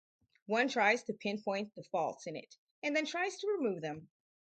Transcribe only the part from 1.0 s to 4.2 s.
to pin-point the faults in it and then tries to remove them.